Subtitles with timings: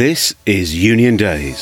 [0.00, 1.58] This is Union Days.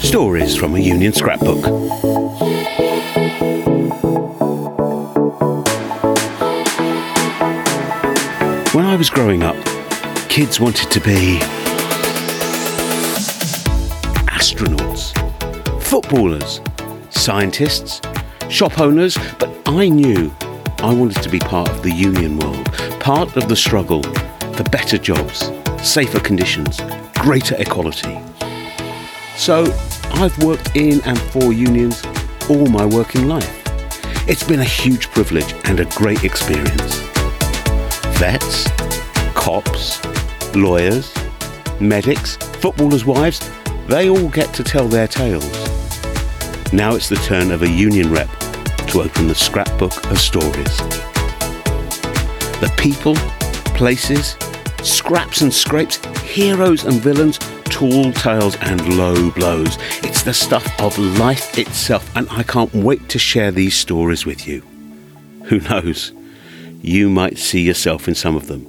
[0.00, 1.64] Stories from a Union scrapbook.
[8.74, 9.54] When I was growing up,
[10.28, 11.38] kids wanted to be
[14.26, 15.14] astronauts,
[15.80, 16.60] footballers,
[17.10, 18.00] scientists,
[18.50, 20.34] shop owners, but I knew
[20.78, 22.64] I wanted to be part of the union world,
[22.98, 24.02] part of the struggle
[24.56, 25.50] for better jobs,
[25.82, 26.80] safer conditions,
[27.18, 28.18] greater equality.
[29.36, 29.64] So
[30.12, 32.04] I've worked in and for unions
[32.48, 33.62] all my working life.
[34.28, 36.96] It's been a huge privilege and a great experience.
[38.18, 38.68] Vets,
[39.34, 40.04] cops,
[40.54, 41.12] lawyers,
[41.80, 43.50] medics, footballers' wives,
[43.88, 45.52] they all get to tell their tales.
[46.72, 48.30] Now it's the turn of a union rep
[48.88, 50.76] to open the scrapbook of stories.
[52.60, 53.14] The people,
[53.76, 54.36] places,
[54.84, 59.78] scraps and scrapes, heroes and villains, tall tales and low blows.
[60.02, 64.46] It's the stuff of life itself, and I can't wait to share these stories with
[64.46, 64.62] you.
[65.46, 66.12] Who knows?
[66.82, 68.66] You might see yourself in some of them.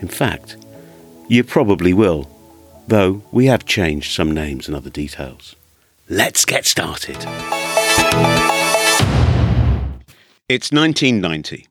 [0.00, 0.56] In fact,
[1.28, 2.30] you probably will,
[2.86, 5.56] though we have changed some names and other details.
[6.08, 7.16] Let's get started.
[10.48, 11.66] It's 1990.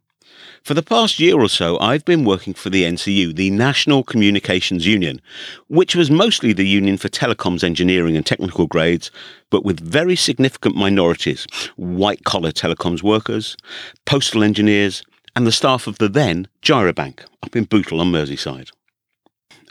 [0.67, 4.85] For the past year or so, I've been working for the NCU, the National Communications
[4.85, 5.21] Union,
[5.69, 9.09] which was mostly the union for telecoms engineering and technical grades,
[9.49, 13.55] but with very significant minorities white collar telecoms workers,
[14.03, 15.03] postal engineers,
[15.37, 18.71] and the staff of the then Girobank up in Bootle on Merseyside.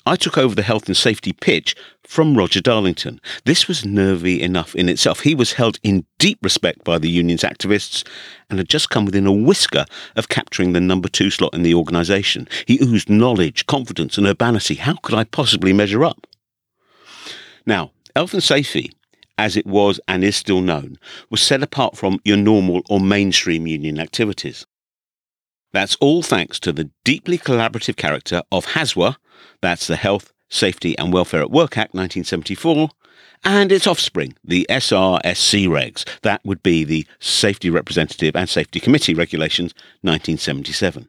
[0.09, 3.21] I took over the health and safety pitch from Roger Darlington.
[3.45, 5.21] This was nervy enough in itself.
[5.21, 8.07] He was held in deep respect by the union's activists
[8.48, 11.75] and had just come within a whisker of capturing the number two slot in the
[11.75, 12.47] organisation.
[12.67, 14.77] He oozed knowledge, confidence, and urbanity.
[14.77, 16.25] How could I possibly measure up?
[17.67, 18.93] Now, health and safety,
[19.37, 20.98] as it was and is still known,
[21.31, 24.67] was set apart from your normal or mainstream union activities.
[25.73, 29.17] That's all thanks to the deeply collaborative character of HASWA,
[29.61, 32.89] that's the Health, Safety and Welfare at Work Act 1974,
[33.45, 36.05] and its offspring, the SRSC regs.
[36.23, 41.08] That would be the Safety Representative and Safety Committee regulations 1977.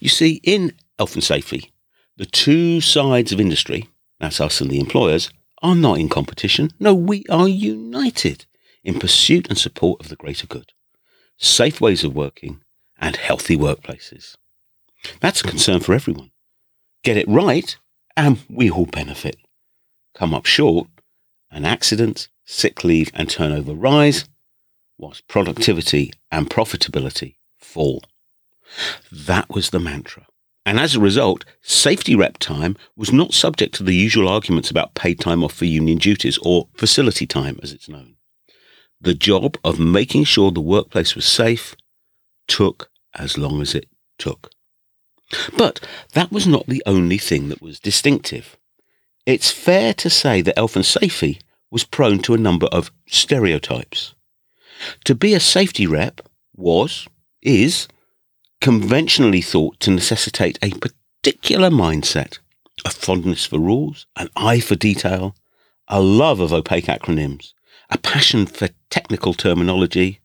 [0.00, 1.72] You see, in health and safety,
[2.16, 5.30] the two sides of industry, that's us and the employers,
[5.62, 6.70] are not in competition.
[6.80, 8.46] No, we are united
[8.82, 10.72] in pursuit and support of the greater good,
[11.36, 12.62] safe ways of working,
[12.98, 14.36] and healthy workplaces.
[15.20, 16.29] That's a concern for everyone
[17.02, 17.76] get it right,
[18.16, 19.36] and we all benefit.
[20.14, 20.88] Come up short,
[21.50, 24.26] and accidents, sick leave, and turnover rise,
[24.98, 28.02] whilst productivity and profitability fall.
[29.10, 30.26] That was the mantra.
[30.66, 34.94] And as a result, safety rep time was not subject to the usual arguments about
[34.94, 38.16] paid time off for union duties or facility time, as it's known.
[39.00, 41.74] The job of making sure the workplace was safe
[42.46, 43.86] took as long as it
[44.18, 44.50] took.
[45.56, 45.80] But
[46.14, 48.56] that was not the only thing that was distinctive.
[49.26, 54.14] It's fair to say that Elf and Safety was prone to a number of stereotypes.
[55.04, 56.20] To be a safety rep
[56.56, 57.06] was,
[57.42, 57.86] is,
[58.60, 62.38] conventionally thought to necessitate a particular mindset,
[62.84, 65.36] a fondness for rules, an eye for detail,
[65.86, 67.52] a love of opaque acronyms,
[67.90, 70.20] a passion for technical terminology,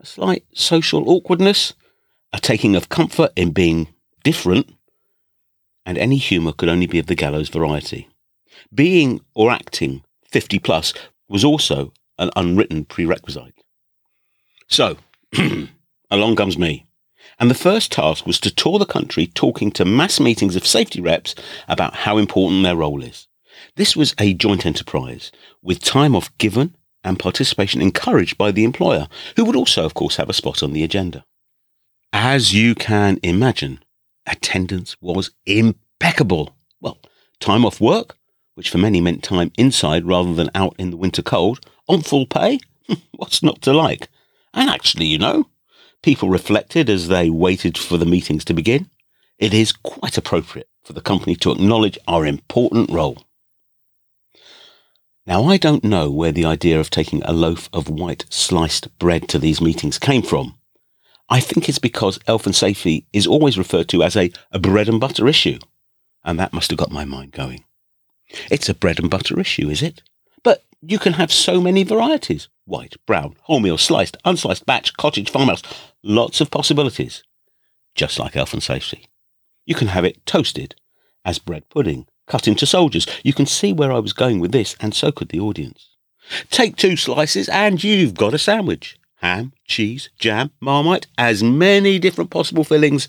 [0.00, 1.74] a slight social awkwardness,
[2.32, 3.88] a taking of comfort in being
[4.28, 4.68] different,
[5.86, 8.10] and any humour could only be of the gallows variety.
[8.74, 10.92] Being or acting 50 plus
[11.30, 13.54] was also an unwritten prerequisite.
[14.68, 14.98] So,
[16.10, 16.84] along comes me.
[17.38, 21.00] And the first task was to tour the country talking to mass meetings of safety
[21.00, 21.34] reps
[21.66, 23.28] about how important their role is.
[23.76, 29.08] This was a joint enterprise with time off given and participation encouraged by the employer,
[29.36, 31.24] who would also, of course, have a spot on the agenda.
[32.12, 33.80] As you can imagine,
[34.28, 36.54] attendance was impeccable.
[36.80, 36.98] Well,
[37.40, 38.16] time off work,
[38.54, 42.26] which for many meant time inside rather than out in the winter cold, on full
[42.26, 42.58] pay.
[43.16, 44.08] What's not to like?
[44.54, 45.48] And actually, you know,
[46.02, 48.90] people reflected as they waited for the meetings to begin.
[49.38, 53.24] It is quite appropriate for the company to acknowledge our important role.
[55.26, 59.28] Now, I don't know where the idea of taking a loaf of white sliced bread
[59.28, 60.57] to these meetings came from.
[61.30, 64.88] I think it's because health and safety is always referred to as a, a bread
[64.88, 65.58] and butter issue.
[66.24, 67.64] And that must have got my mind going.
[68.50, 70.02] It's a bread and butter issue, is it?
[70.42, 75.62] But you can have so many varieties white, brown, wholemeal, sliced, unsliced, batch, cottage, farmhouse,
[76.02, 77.24] lots of possibilities.
[77.94, 79.08] Just like health and safety.
[79.64, 80.74] You can have it toasted,
[81.24, 83.06] as bread pudding, cut into soldiers.
[83.24, 85.96] You can see where I was going with this, and so could the audience.
[86.50, 88.97] Take two slices, and you've got a sandwich.
[89.20, 93.08] Ham, cheese, jam, marmite, as many different possible fillings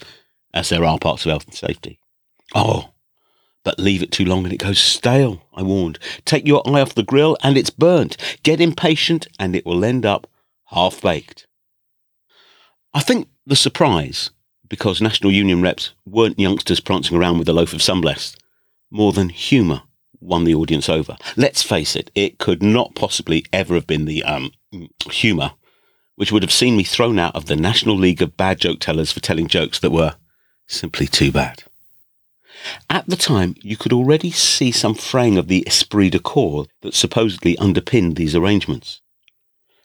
[0.53, 1.99] as there are parts of health and safety.
[2.55, 2.89] Oh,
[3.63, 5.99] but leave it too long and it goes stale, I warned.
[6.25, 8.17] Take your eye off the grill and it's burnt.
[8.43, 10.27] Get impatient and it will end up
[10.65, 11.45] half baked.
[12.93, 14.31] I think the surprise,
[14.67, 18.37] because National Union reps weren't youngsters prancing around with a loaf of sunblest,
[18.89, 19.83] more than humour
[20.19, 21.15] won the audience over.
[21.37, 24.51] Let's face it, it could not possibly ever have been the um,
[25.11, 25.51] humour
[26.19, 29.09] which would have seen me thrown out of the National League of Bad Joke Tellers
[29.09, 30.17] for telling jokes that were
[30.67, 31.63] simply too bad.
[32.89, 36.93] At the time, you could already see some fraying of the esprit de corps that
[36.93, 38.99] supposedly underpinned these arrangements.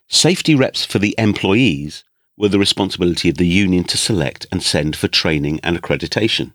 [0.09, 2.03] Safety reps for the employees
[2.35, 6.51] were the responsibility of the union to select and send for training and accreditation.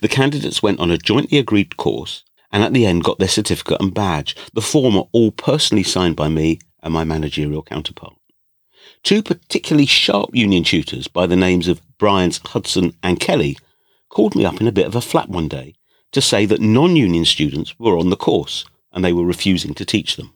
[0.00, 3.82] The candidates went on a jointly agreed course and at the end got their certificate
[3.82, 8.17] and badge, the former all personally signed by me and my managerial counterpart.
[9.02, 13.56] Two particularly sharp union tutors by the names of Bryans, Hudson and Kelly
[14.08, 15.74] called me up in a bit of a flap one day
[16.12, 20.16] to say that non-union students were on the course and they were refusing to teach
[20.16, 20.32] them.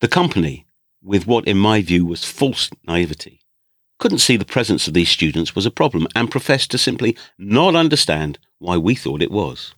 [0.00, 0.66] The company,
[1.02, 3.40] with what in my view was false naivety,
[3.98, 7.76] couldn't see the presence of these students was a problem and professed to simply not
[7.76, 9.74] understand why we thought it was.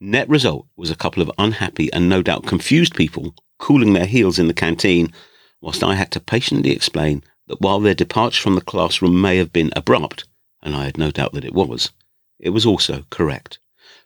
[0.00, 4.38] Net result was a couple of unhappy and no doubt confused people cooling their heels
[4.38, 5.12] in the canteen,
[5.60, 9.52] whilst I had to patiently explain that while their departure from the classroom may have
[9.52, 10.24] been abrupt,
[10.62, 11.90] and I had no doubt that it was,
[12.38, 13.58] it was also correct.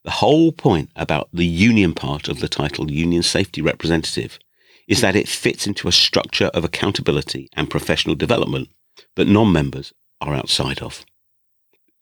[0.05, 4.39] The whole point about the union part of the title Union Safety Representative
[4.89, 8.69] is that it fits into a structure of accountability and professional development
[9.17, 11.05] that non-members are outside of.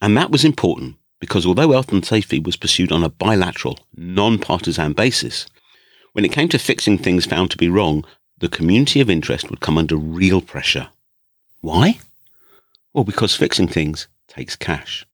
[0.00, 4.92] And that was important because although health and safety was pursued on a bilateral, non-partisan
[4.92, 5.46] basis,
[6.12, 8.04] when it came to fixing things found to be wrong,
[8.38, 10.88] the community of interest would come under real pressure
[11.60, 11.98] why?
[12.92, 15.06] Well, because fixing things takes cash.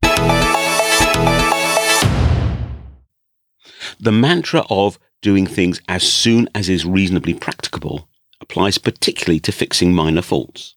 [4.01, 8.09] The mantra of doing things as soon as is reasonably practicable
[8.41, 10.75] applies particularly to fixing minor faults.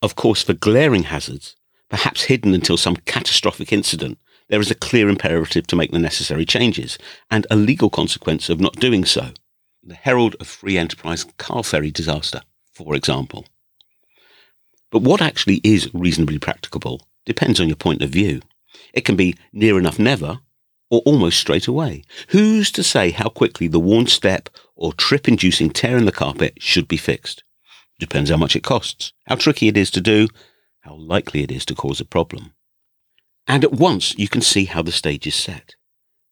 [0.00, 1.56] Of course, for glaring hazards,
[1.90, 6.46] perhaps hidden until some catastrophic incident, there is a clear imperative to make the necessary
[6.46, 6.98] changes
[7.30, 9.30] and a legal consequence of not doing so.
[9.82, 12.42] The Herald of Free Enterprise car ferry disaster,
[12.72, 13.46] for example.
[14.92, 18.42] But what actually is reasonably practicable depends on your point of view.
[18.92, 20.40] It can be near enough never
[20.90, 22.04] or almost straight away.
[22.28, 26.58] Who's to say how quickly the worn step or trip inducing tear in the carpet
[26.62, 27.42] should be fixed?
[27.98, 30.28] Depends how much it costs, how tricky it is to do,
[30.80, 32.52] how likely it is to cause a problem.
[33.46, 35.74] And at once you can see how the stage is set.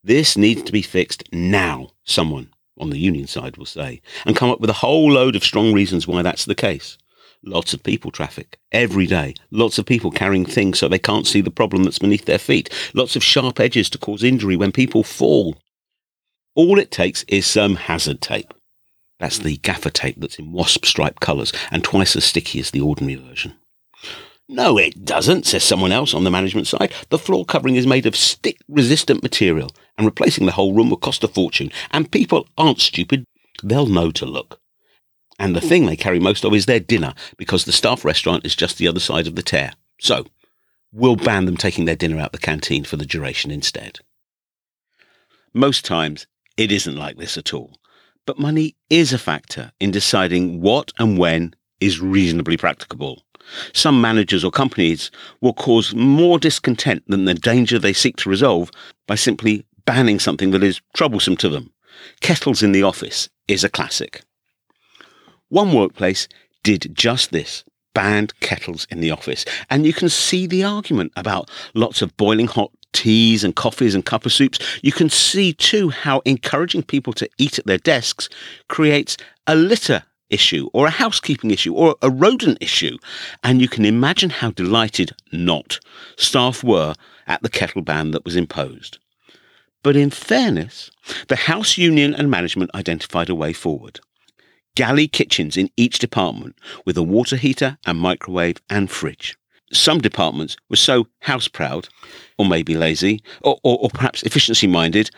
[0.04, 4.50] This needs to be fixed now, someone on the union side will say, and come
[4.50, 6.98] up with a whole load of strong reasons why that's the case
[7.44, 11.40] lots of people traffic every day, lots of people carrying things so they can't see
[11.40, 15.02] the problem that's beneath their feet, lots of sharp edges to cause injury when people
[15.02, 15.56] fall.
[16.54, 18.52] All it takes is some hazard tape.
[19.18, 22.80] That's the gaffer tape that's in wasp stripe colours and twice as sticky as the
[22.80, 23.54] ordinary version.
[24.48, 26.92] No, it doesn't, says someone else on the management side.
[27.10, 30.96] The floor covering is made of stick resistant material and replacing the whole room will
[30.96, 31.70] cost a fortune.
[31.92, 33.24] And people aren't stupid.
[33.62, 34.58] They'll know to look.
[35.40, 38.54] And the thing they carry most of is their dinner because the staff restaurant is
[38.54, 39.72] just the other side of the tear.
[39.98, 40.26] So
[40.92, 44.00] we'll ban them taking their dinner out the canteen for the duration instead.
[45.54, 46.26] Most times
[46.58, 47.72] it isn't like this at all.
[48.26, 53.22] But money is a factor in deciding what and when is reasonably practicable.
[53.72, 58.70] Some managers or companies will cause more discontent than the danger they seek to resolve
[59.08, 61.72] by simply banning something that is troublesome to them.
[62.20, 64.22] Kettles in the office is a classic.
[65.50, 66.28] One workplace
[66.62, 69.44] did just this banned kettles in the office.
[69.68, 74.04] And you can see the argument about lots of boiling hot teas and coffees and
[74.04, 74.58] cup of soups.
[74.82, 78.28] You can see too how encouraging people to eat at their desks
[78.68, 79.16] creates
[79.48, 82.96] a litter issue or a housekeeping issue or a rodent issue.
[83.42, 85.80] And you can imagine how delighted not
[86.16, 86.94] staff were
[87.26, 88.98] at the kettle ban that was imposed.
[89.82, 90.92] But in fairness,
[91.26, 93.98] the House Union and management identified a way forward
[94.76, 99.36] galley kitchens in each department with a water heater and microwave and fridge.
[99.72, 101.88] Some departments were so house proud,
[102.38, 105.10] or maybe lazy, or, or, or perhaps efficiency minded,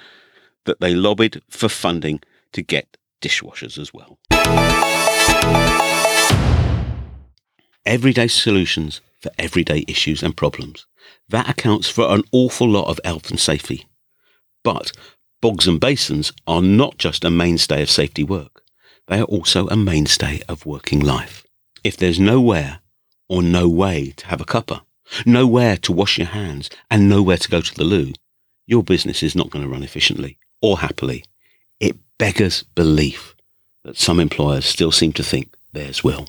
[0.65, 2.21] that they lobbied for funding
[2.53, 4.19] to get dishwashers as well.
[7.87, 10.87] Everyday solutions for everyday issues and problems.
[11.29, 13.87] That accounts for an awful lot of health and safety.
[14.63, 14.93] But
[15.41, 18.62] bogs and basins are not just a mainstay of safety work,
[19.09, 21.45] they are also a mainstay of working life.
[21.85, 22.81] If there's nowhere
[23.29, 24.83] or no way to have a cuppa,
[25.27, 28.13] nowhere to wash your hands, and nowhere to go to the loo,
[28.67, 31.25] your business is not going to run efficiently or happily.
[31.81, 33.35] It beggars belief
[33.85, 36.29] that some employers still seem to think theirs will.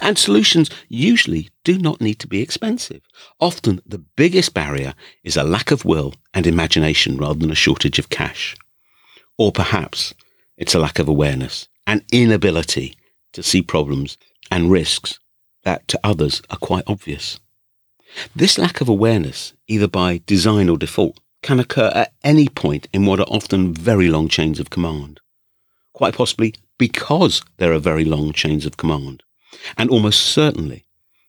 [0.00, 3.02] And solutions usually do not need to be expensive.
[3.40, 4.94] Often the biggest barrier
[5.24, 8.56] is a lack of will and imagination rather than a shortage of cash.
[9.36, 10.14] Or perhaps
[10.56, 12.96] it's a lack of awareness and inability
[13.32, 14.16] to see problems
[14.50, 15.18] and risks
[15.64, 17.40] that to others are quite obvious.
[18.36, 23.04] This lack of awareness, either by design or default, can occur at any point in
[23.04, 25.20] what are often very long chains of command.
[25.92, 29.22] Quite possibly because there are very long chains of command,
[29.76, 30.84] and almost certainly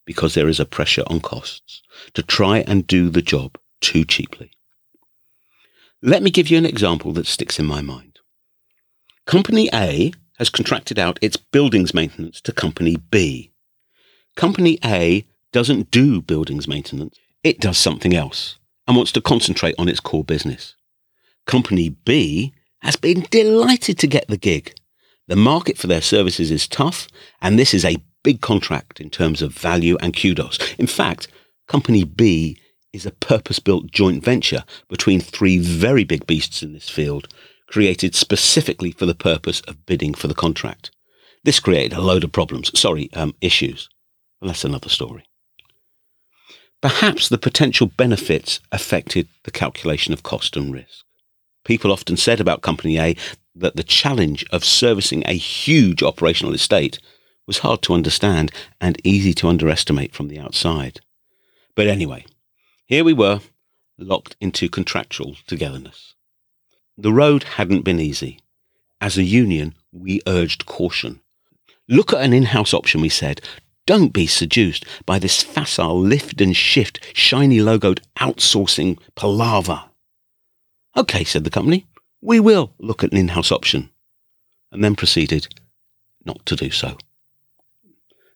[0.06, 1.82] because there is a pressure on costs
[2.14, 4.52] to try and do the job too cheaply.
[6.02, 8.15] Let me give you an example that sticks in my mind.
[9.26, 13.52] Company A has contracted out its buildings maintenance to Company B.
[14.36, 19.88] Company A doesn't do buildings maintenance, it does something else and wants to concentrate on
[19.90, 20.76] its core business.
[21.48, 24.76] Company B has been delighted to get the gig.
[25.28, 27.08] The market for their services is tough,
[27.42, 30.60] and this is a big contract in terms of value and kudos.
[30.78, 31.30] In fact,
[31.68, 32.60] Company B
[32.94, 37.28] is a purpose built joint venture between three very big beasts in this field,
[37.68, 40.92] created specifically for the purpose of bidding for the contract.
[41.44, 43.90] This created a load of problems, sorry, um, issues.
[44.40, 45.24] Well, that's another story.
[46.82, 51.06] Perhaps the potential benefits affected the calculation of cost and risk.
[51.64, 53.16] People often said about Company A
[53.56, 57.00] that the challenge of servicing a huge operational estate
[57.48, 61.00] was hard to understand and easy to underestimate from the outside.
[61.76, 62.26] But anyway,
[62.86, 63.42] here we were,
[63.98, 66.15] locked into contractual togetherness.
[66.98, 68.40] The road hadn't been easy.
[69.02, 71.20] As a union, we urged caution.
[71.90, 73.42] Look at an in-house option, we said.
[73.86, 79.84] Don't be seduced by this facile lift and shift, shiny logoed outsourcing palaver.
[80.96, 81.86] OK, said the company,
[82.22, 83.90] we will look at an in-house option.
[84.72, 85.48] And then proceeded
[86.24, 86.98] not to do so.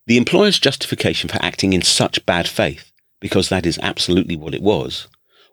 [0.05, 4.61] The employer's justification for acting in such bad faith, because that is absolutely what it
[4.61, 5.07] was,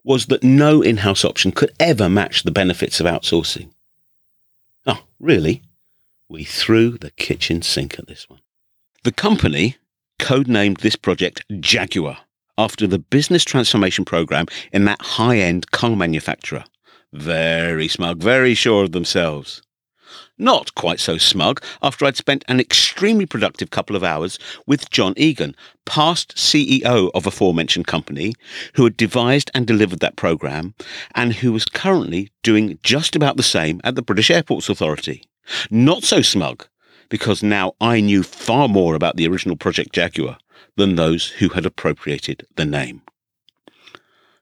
[0.07, 3.69] was that no in-house option could ever match the benefits of outsourcing.
[4.87, 5.63] Oh, really?
[6.29, 8.39] We threw the kitchen sink at this one.
[9.03, 9.77] The company
[10.21, 12.19] codenamed this project Jaguar
[12.57, 16.65] after the business transformation program in that high end car manufacturer.
[17.13, 19.61] Very smug, very sure of themselves.
[20.39, 25.15] Not quite so smug after I'd spent an extremely productive couple of hours with John
[25.17, 28.35] Egan, past CEO of aforementioned company,
[28.75, 30.75] who had devised and delivered that program
[31.15, 35.25] and who was currently doing just about the same at the British Airports Authority.
[35.71, 36.67] Not so smug
[37.09, 40.37] because now I knew far more about the original Project Jaguar
[40.77, 43.01] than those who had appropriated the name.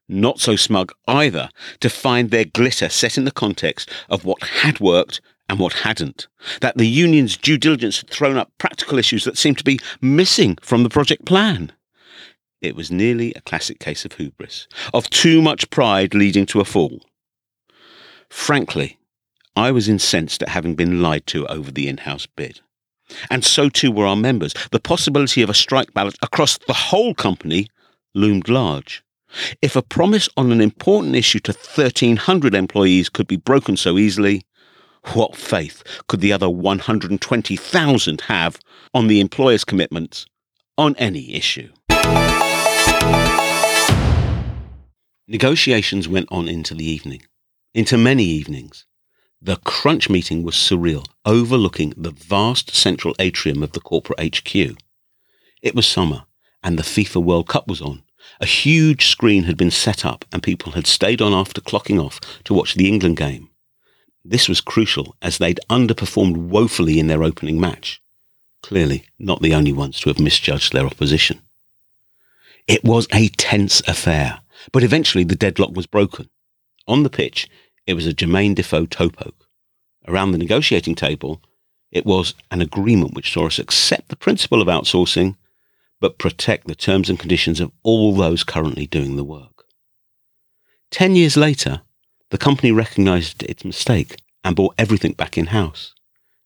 [0.08, 1.48] Not so smug either
[1.80, 6.26] to find their glitter set in the context of what had worked and what hadn't.
[6.60, 10.56] That the union's due diligence had thrown up practical issues that seemed to be missing
[10.62, 11.72] from the project plan.
[12.60, 16.64] It was nearly a classic case of hubris, of too much pride leading to a
[16.64, 17.00] fall.
[18.30, 18.98] Frankly,
[19.54, 22.60] I was incensed at having been lied to over the in house bid.
[23.30, 24.54] And so too were our members.
[24.72, 27.68] The possibility of a strike ballot across the whole company
[28.14, 29.04] loomed large.
[29.60, 34.42] If a promise on an important issue to 1,300 employees could be broken so easily,
[35.08, 38.58] what faith could the other 120,000 have
[38.92, 40.26] on the employer's commitments
[40.76, 41.70] on any issue?
[45.26, 47.22] Negotiations went on into the evening,
[47.72, 48.86] into many evenings.
[49.40, 54.76] The crunch meeting was surreal, overlooking the vast central atrium of the corporate HQ.
[55.62, 56.24] It was summer,
[56.62, 58.02] and the FIFA World Cup was on.
[58.40, 62.20] A huge screen had been set up, and people had stayed on after clocking off
[62.44, 63.50] to watch the England game.
[64.24, 68.00] This was crucial as they'd underperformed woefully in their opening match.
[68.62, 71.42] Clearly, not the only ones to have misjudged their opposition.
[72.66, 74.40] It was a tense affair,
[74.72, 76.30] but eventually the deadlock was broken.
[76.88, 77.48] On the pitch,
[77.86, 79.46] it was a Jermaine Defoe toe poke.
[80.08, 81.42] Around the negotiating table,
[81.92, 85.36] it was an agreement which saw us accept the principle of outsourcing,
[86.00, 89.64] but protect the terms and conditions of all those currently doing the work.
[90.90, 91.82] Ten years later,
[92.34, 95.94] the company recognized its mistake and brought everything back in house.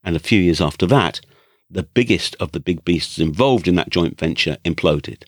[0.04, 1.23] And a few years after that,
[1.71, 5.23] the biggest of the big beasts involved in that joint venture imploded.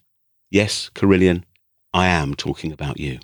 [0.50, 1.46] Yes, Carillion,
[1.94, 3.20] I am talking about you.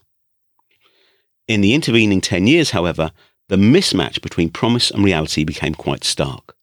[1.46, 3.12] In the intervening 10 years, however,
[3.50, 6.56] the mismatch between promise and reality became quite stark.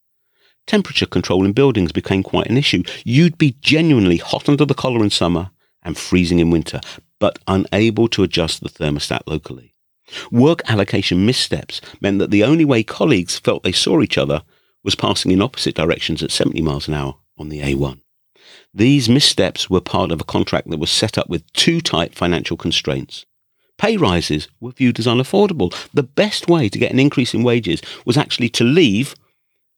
[0.66, 2.82] Temperature control in buildings became quite an issue.
[3.04, 5.52] You'd be genuinely hot under the collar in summer
[5.84, 6.80] and freezing in winter,
[7.20, 9.73] but unable to adjust the thermostat locally.
[10.30, 14.42] Work allocation missteps meant that the only way colleagues felt they saw each other
[14.82, 18.00] was passing in opposite directions at 70 miles an hour on the A1.
[18.72, 22.56] These missteps were part of a contract that was set up with too tight financial
[22.56, 23.24] constraints.
[23.78, 25.74] Pay rises were viewed as unaffordable.
[25.92, 29.14] The best way to get an increase in wages was actually to leave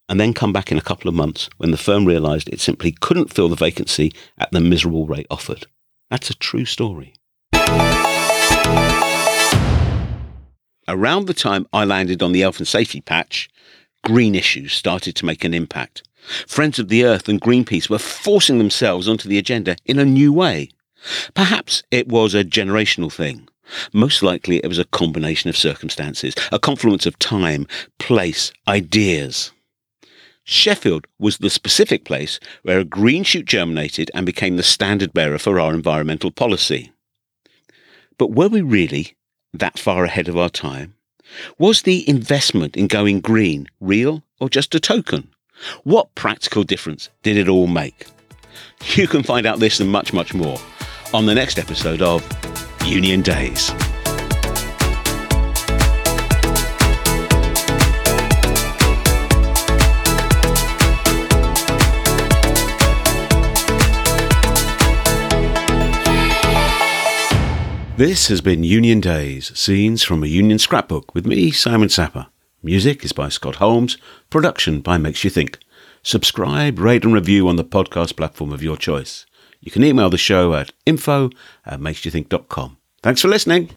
[0.09, 2.93] and then come back in a couple of months when the firm realised it simply
[2.93, 5.67] couldn't fill the vacancy at the miserable rate offered.
[6.11, 7.15] That's a true story.
[10.89, 13.49] Around the time I landed on the and Safety patch,
[14.05, 16.05] green issues started to make an impact.
[16.47, 20.33] Friends of the Earth and Greenpeace were forcing themselves onto the agenda in a new
[20.33, 20.71] way.
[21.35, 23.49] Perhaps it was a generational thing.
[23.93, 27.67] Most likely it was a combination of circumstances, a confluence of time,
[27.99, 29.51] place, ideas.
[30.45, 35.39] Sheffield was the specific place where a green shoot germinated and became the standard bearer
[35.39, 36.93] for our environmental policy.
[38.19, 39.16] But were we really
[39.59, 40.95] that far ahead of our time?
[41.59, 45.29] Was the investment in going green real or just a token?
[45.85, 48.07] What practical difference did it all make?
[48.95, 50.59] You can find out this and much, much more
[51.13, 52.23] on the next episode of
[52.85, 53.71] Union Days.
[67.97, 72.27] This has been Union Days, scenes from a Union scrapbook with me, Simon Sapper.
[72.63, 73.97] Music is by Scott Holmes,
[74.29, 75.59] production by Makes You Think.
[76.03, 79.25] Subscribe, rate, and review on the podcast platform of your choice.
[79.61, 81.31] You can email the show at info
[81.65, 82.77] at makesyouthink.com.
[83.03, 83.71] Thanks for listening.